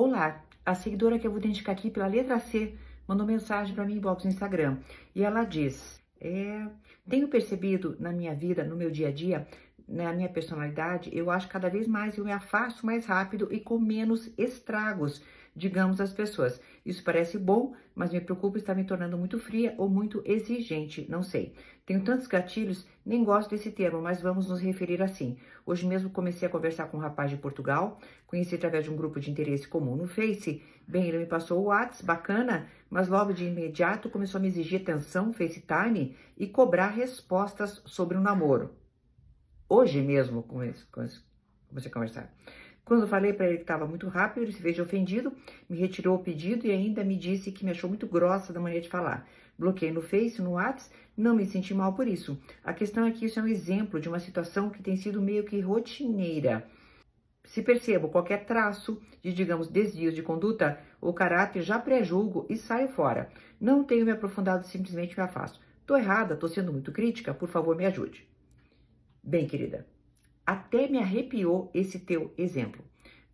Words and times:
Olá, 0.00 0.44
a 0.64 0.76
seguidora 0.76 1.18
que 1.18 1.26
eu 1.26 1.30
vou 1.32 1.40
identificar 1.40 1.72
aqui 1.72 1.90
pela 1.90 2.06
letra 2.06 2.38
C 2.38 2.72
mandou 3.04 3.26
mensagem 3.26 3.74
para 3.74 3.84
mim 3.84 3.96
inbox 3.96 4.22
no 4.22 4.30
Instagram. 4.30 4.78
E 5.12 5.24
ela 5.24 5.42
diz: 5.42 6.00
é, 6.20 6.68
tenho 7.10 7.26
percebido 7.26 7.96
na 7.98 8.12
minha 8.12 8.32
vida, 8.32 8.62
no 8.62 8.76
meu 8.76 8.92
dia 8.92 9.08
a 9.08 9.10
dia, 9.10 9.48
na 9.88 10.12
minha 10.12 10.28
personalidade, 10.28 11.10
eu 11.12 11.32
acho 11.32 11.48
cada 11.48 11.68
vez 11.68 11.88
mais 11.88 12.16
eu 12.16 12.24
me 12.24 12.30
afasto 12.30 12.86
mais 12.86 13.06
rápido 13.06 13.48
e 13.50 13.58
com 13.58 13.76
menos 13.76 14.32
estragos 14.38 15.20
digamos 15.58 16.00
às 16.00 16.12
pessoas. 16.12 16.60
Isso 16.86 17.02
parece 17.02 17.36
bom, 17.36 17.74
mas 17.94 18.12
me 18.12 18.20
preocupa 18.20 18.56
estar 18.56 18.74
me 18.74 18.84
tornando 18.84 19.18
muito 19.18 19.38
fria 19.38 19.74
ou 19.76 19.90
muito 19.90 20.22
exigente, 20.24 21.04
não 21.10 21.22
sei. 21.22 21.52
Tenho 21.84 22.04
tantos 22.04 22.26
gatilhos, 22.26 22.86
nem 23.04 23.24
gosto 23.24 23.50
desse 23.50 23.70
termo, 23.72 24.00
mas 24.00 24.22
vamos 24.22 24.48
nos 24.48 24.60
referir 24.60 25.02
assim. 25.02 25.36
Hoje 25.66 25.86
mesmo 25.86 26.10
comecei 26.10 26.46
a 26.46 26.50
conversar 26.50 26.86
com 26.86 26.96
um 26.96 27.00
rapaz 27.00 27.30
de 27.30 27.36
Portugal, 27.36 27.98
conheci 28.26 28.54
através 28.54 28.84
de 28.84 28.90
um 28.90 28.96
grupo 28.96 29.18
de 29.18 29.30
interesse 29.30 29.66
comum 29.66 29.96
no 29.96 30.06
Face. 30.06 30.62
Bem, 30.86 31.08
ele 31.08 31.18
me 31.18 31.26
passou 31.26 31.60
o 31.60 31.64
WhatsApp, 31.64 32.04
bacana, 32.04 32.68
mas 32.88 33.08
logo 33.08 33.32
de 33.32 33.44
imediato 33.44 34.08
começou 34.08 34.38
a 34.38 34.42
me 34.42 34.48
exigir 34.48 34.80
atenção, 34.80 35.32
FaceTime 35.32 36.16
e 36.36 36.46
cobrar 36.46 36.88
respostas 36.88 37.82
sobre 37.84 38.16
o 38.16 38.20
um 38.20 38.22
namoro. 38.22 38.70
Hoje 39.68 40.00
mesmo 40.00 40.42
comecei 40.44 41.90
a 41.90 41.92
conversar. 41.92 42.32
Quando 42.88 43.06
falei 43.06 43.34
para 43.34 43.46
ele 43.46 43.56
que 43.56 43.64
estava 43.64 43.86
muito 43.86 44.08
rápido, 44.08 44.44
ele 44.44 44.52
se 44.52 44.62
fez 44.62 44.78
ofendido, 44.78 45.30
me 45.68 45.76
retirou 45.76 46.16
o 46.16 46.22
pedido 46.22 46.66
e 46.66 46.70
ainda 46.70 47.04
me 47.04 47.18
disse 47.18 47.52
que 47.52 47.62
me 47.62 47.70
achou 47.70 47.86
muito 47.86 48.06
grossa 48.06 48.50
da 48.50 48.58
maneira 48.58 48.82
de 48.82 48.88
falar. 48.88 49.28
Bloqueei 49.58 49.92
no 49.92 50.00
Face, 50.00 50.40
no 50.40 50.52
WhatsApp, 50.52 50.96
não 51.14 51.36
me 51.36 51.44
senti 51.44 51.74
mal 51.74 51.92
por 51.92 52.08
isso. 52.08 52.40
A 52.64 52.72
questão 52.72 53.04
é 53.04 53.10
que 53.10 53.26
isso 53.26 53.38
é 53.38 53.42
um 53.42 53.46
exemplo 53.46 54.00
de 54.00 54.08
uma 54.08 54.18
situação 54.18 54.70
que 54.70 54.82
tem 54.82 54.96
sido 54.96 55.20
meio 55.20 55.44
que 55.44 55.60
rotineira. 55.60 56.66
Se 57.44 57.60
percebo 57.60 58.08
qualquer 58.08 58.46
traço 58.46 58.98
de, 59.22 59.34
digamos, 59.34 59.68
desvios 59.68 60.14
de 60.14 60.22
conduta 60.22 60.80
ou 60.98 61.12
caráter, 61.12 61.60
já 61.60 61.78
pré-julgo 61.78 62.46
e 62.48 62.56
saio 62.56 62.88
fora. 62.88 63.28
Não 63.60 63.84
tenho 63.84 64.06
me 64.06 64.12
aprofundado, 64.12 64.66
simplesmente 64.66 65.14
me 65.14 65.22
afasto. 65.22 65.60
Tô 65.84 65.94
errada, 65.94 66.34
tô 66.34 66.48
sendo 66.48 66.72
muito 66.72 66.90
crítica, 66.90 67.34
por 67.34 67.50
favor, 67.50 67.76
me 67.76 67.84
ajude. 67.84 68.26
Bem, 69.22 69.46
querida, 69.46 69.86
até 70.48 70.88
me 70.88 70.96
arrepiou 70.96 71.70
esse 71.74 71.98
teu 71.98 72.32
exemplo. 72.38 72.82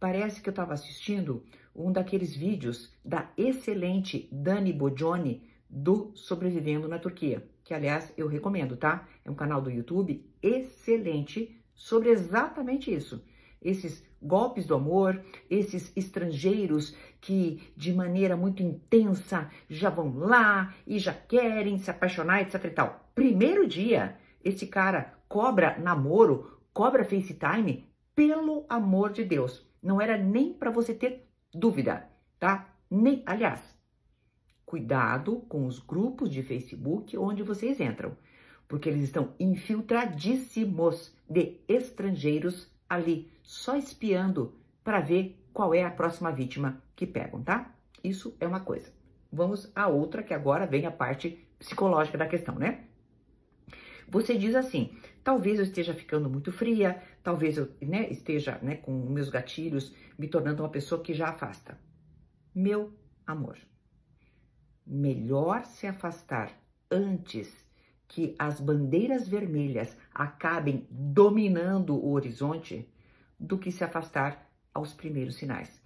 Parece 0.00 0.42
que 0.42 0.48
eu 0.48 0.50
estava 0.50 0.74
assistindo 0.74 1.44
um 1.72 1.92
daqueles 1.92 2.34
vídeos 2.34 2.92
da 3.04 3.30
excelente 3.38 4.28
Dani 4.32 4.72
Bojoni 4.72 5.48
do 5.70 6.10
Sobrevivendo 6.16 6.88
na 6.88 6.98
Turquia, 6.98 7.48
que 7.62 7.72
aliás 7.72 8.12
eu 8.16 8.26
recomendo, 8.26 8.76
tá? 8.76 9.06
É 9.24 9.30
um 9.30 9.34
canal 9.36 9.62
do 9.62 9.70
YouTube 9.70 10.28
excelente 10.42 11.56
sobre 11.72 12.08
exatamente 12.08 12.92
isso. 12.92 13.24
Esses 13.62 14.04
golpes 14.20 14.66
do 14.66 14.74
amor, 14.74 15.24
esses 15.48 15.96
estrangeiros 15.96 16.96
que 17.20 17.62
de 17.76 17.92
maneira 17.92 18.36
muito 18.36 18.60
intensa 18.60 19.48
já 19.70 19.88
vão 19.88 20.18
lá 20.18 20.74
e 20.84 20.98
já 20.98 21.14
querem 21.14 21.78
se 21.78 21.92
apaixonar, 21.92 22.42
etc 22.42 22.64
e 22.64 22.70
tal. 22.70 23.08
Primeiro 23.14 23.68
dia, 23.68 24.18
esse 24.42 24.66
cara 24.66 25.14
cobra 25.28 25.78
namoro 25.78 26.53
cobra 26.74 27.04
FaceTime, 27.04 27.88
pelo 28.16 28.66
amor 28.68 29.12
de 29.12 29.24
Deus, 29.24 29.64
não 29.80 30.00
era 30.00 30.18
nem 30.18 30.52
para 30.52 30.72
você 30.72 30.92
ter 30.92 31.28
dúvida, 31.54 32.10
tá? 32.38 32.74
Nem, 32.90 33.22
aliás, 33.24 33.60
cuidado 34.66 35.36
com 35.48 35.66
os 35.66 35.78
grupos 35.78 36.30
de 36.30 36.42
Facebook 36.42 37.16
onde 37.16 37.44
vocês 37.44 37.80
entram, 37.80 38.16
porque 38.66 38.88
eles 38.88 39.04
estão 39.04 39.34
infiltradíssimos 39.38 41.16
de 41.30 41.60
estrangeiros 41.68 42.68
ali, 42.88 43.30
só 43.42 43.76
espiando 43.76 44.54
para 44.82 45.00
ver 45.00 45.40
qual 45.52 45.72
é 45.72 45.84
a 45.84 45.90
próxima 45.90 46.32
vítima 46.32 46.82
que 46.96 47.06
pegam, 47.06 47.42
tá? 47.42 47.72
Isso 48.02 48.36
é 48.40 48.46
uma 48.48 48.60
coisa. 48.60 48.92
Vamos 49.32 49.70
a 49.74 49.86
outra 49.86 50.22
que 50.22 50.34
agora 50.34 50.66
vem 50.66 50.86
a 50.86 50.90
parte 50.90 51.46
psicológica 51.58 52.18
da 52.18 52.26
questão, 52.26 52.56
né? 52.56 52.84
Você 54.08 54.36
diz 54.36 54.54
assim: 54.54 54.96
talvez 55.24 55.58
eu 55.58 55.64
esteja 55.64 55.94
ficando 55.94 56.28
muito 56.28 56.52
fria, 56.52 57.02
talvez 57.22 57.56
eu 57.56 57.72
né, 57.80 58.08
esteja 58.10 58.58
né, 58.62 58.76
com 58.76 58.92
meus 58.92 59.30
gatilhos 59.30 59.92
me 60.18 60.28
tornando 60.28 60.62
uma 60.62 60.68
pessoa 60.68 61.02
que 61.02 61.14
já 61.14 61.28
afasta. 61.28 61.78
Meu 62.54 62.92
amor, 63.26 63.56
melhor 64.86 65.64
se 65.64 65.86
afastar 65.86 66.52
antes 66.90 67.64
que 68.06 68.34
as 68.38 68.60
bandeiras 68.60 69.26
vermelhas 69.26 69.96
acabem 70.12 70.86
dominando 70.90 71.96
o 71.96 72.12
horizonte 72.12 72.88
do 73.40 73.58
que 73.58 73.72
se 73.72 73.82
afastar 73.82 74.48
aos 74.72 74.92
primeiros 74.92 75.36
sinais. 75.36 75.82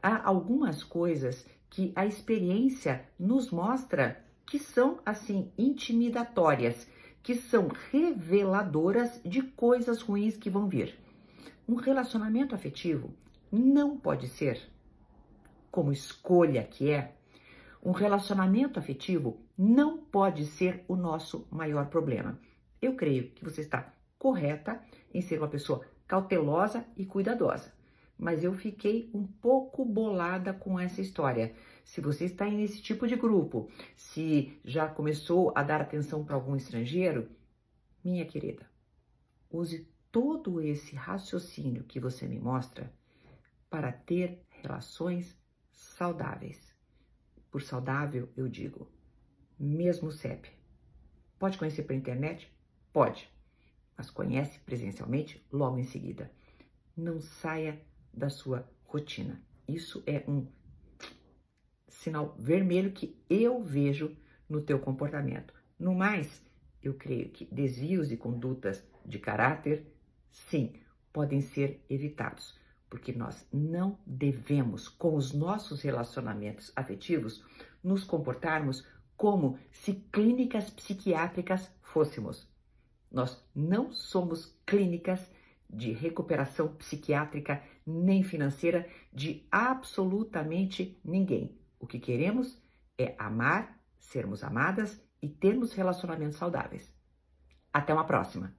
Há 0.00 0.26
algumas 0.26 0.84
coisas 0.84 1.44
que 1.68 1.92
a 1.96 2.06
experiência 2.06 3.04
nos 3.18 3.50
mostra 3.50 4.24
que 4.46 4.58
são 4.58 5.00
assim 5.04 5.52
intimidatórias 5.58 6.88
que 7.26 7.34
são 7.34 7.66
reveladoras 7.90 9.20
de 9.24 9.42
coisas 9.42 10.00
ruins 10.00 10.36
que 10.36 10.48
vão 10.48 10.68
vir. 10.68 10.96
Um 11.68 11.74
relacionamento 11.74 12.54
afetivo 12.54 13.12
não 13.50 13.98
pode 13.98 14.28
ser, 14.28 14.62
como 15.68 15.90
escolha 15.90 16.62
que 16.62 16.88
é, 16.88 17.16
um 17.82 17.90
relacionamento 17.90 18.78
afetivo 18.78 19.40
não 19.58 19.98
pode 19.98 20.46
ser 20.46 20.84
o 20.86 20.94
nosso 20.94 21.48
maior 21.50 21.86
problema. 21.86 22.38
Eu 22.80 22.94
creio 22.94 23.32
que 23.32 23.42
você 23.42 23.60
está 23.60 23.92
correta 24.16 24.80
em 25.12 25.20
ser 25.20 25.40
uma 25.40 25.48
pessoa 25.48 25.84
cautelosa 26.06 26.86
e 26.96 27.04
cuidadosa 27.04 27.75
mas 28.18 28.42
eu 28.42 28.54
fiquei 28.54 29.10
um 29.12 29.26
pouco 29.26 29.84
bolada 29.84 30.52
com 30.52 30.78
essa 30.78 31.00
história. 31.00 31.54
Se 31.84 32.00
você 32.00 32.24
está 32.24 32.46
nesse 32.46 32.80
tipo 32.80 33.06
de 33.06 33.16
grupo, 33.16 33.70
se 33.94 34.58
já 34.64 34.88
começou 34.88 35.52
a 35.54 35.62
dar 35.62 35.80
atenção 35.80 36.24
para 36.24 36.34
algum 36.34 36.56
estrangeiro, 36.56 37.28
minha 38.02 38.24
querida, 38.24 38.68
use 39.50 39.88
todo 40.10 40.60
esse 40.60 40.96
raciocínio 40.96 41.84
que 41.84 42.00
você 42.00 42.26
me 42.26 42.38
mostra 42.38 42.92
para 43.68 43.92
ter 43.92 44.42
relações 44.48 45.36
saudáveis. 45.70 46.74
Por 47.50 47.62
saudável, 47.62 48.28
eu 48.36 48.48
digo, 48.48 48.90
mesmo 49.58 50.10
CEP. 50.10 50.50
Pode 51.38 51.58
conhecer 51.58 51.82
pela 51.82 51.98
internet? 51.98 52.50
Pode, 52.92 53.30
mas 53.96 54.10
conhece 54.10 54.58
presencialmente 54.60 55.44
logo 55.52 55.78
em 55.78 55.84
seguida. 55.84 56.30
Não 56.96 57.20
saia 57.20 57.78
da 58.16 58.30
sua 58.30 58.68
rotina. 58.84 59.40
Isso 59.68 60.02
é 60.06 60.24
um 60.28 60.46
sinal 61.88 62.34
vermelho 62.38 62.92
que 62.92 63.20
eu 63.28 63.62
vejo 63.62 64.16
no 64.48 64.60
teu 64.60 64.78
comportamento. 64.78 65.52
No 65.78 65.94
mais, 65.94 66.42
eu 66.82 66.94
creio 66.94 67.28
que 67.30 67.44
desvios 67.46 68.10
e 68.10 68.16
condutas 68.16 68.82
de 69.04 69.18
caráter, 69.18 69.92
sim, 70.30 70.74
podem 71.12 71.40
ser 71.40 71.84
evitados, 71.88 72.58
porque 72.88 73.12
nós 73.12 73.46
não 73.52 73.98
devemos, 74.06 74.88
com 74.88 75.14
os 75.14 75.32
nossos 75.32 75.82
relacionamentos 75.82 76.72
afetivos, 76.76 77.44
nos 77.82 78.04
comportarmos 78.04 78.86
como 79.16 79.58
se 79.70 79.94
clínicas 80.12 80.70
psiquiátricas 80.70 81.70
fôssemos. 81.82 82.48
Nós 83.10 83.42
não 83.54 83.92
somos 83.92 84.56
clínicas 84.66 85.30
de 85.68 85.92
recuperação 85.92 86.68
psiquiátrica 86.74 87.62
nem 87.86 88.22
financeira 88.22 88.88
de 89.12 89.46
absolutamente 89.50 90.98
ninguém. 91.04 91.58
O 91.78 91.86
que 91.86 91.98
queremos 91.98 92.60
é 92.98 93.14
amar, 93.18 93.78
sermos 93.98 94.42
amadas 94.42 95.00
e 95.20 95.28
termos 95.28 95.72
relacionamentos 95.72 96.36
saudáveis. 96.36 96.92
Até 97.72 97.92
uma 97.92 98.04
próxima! 98.04 98.54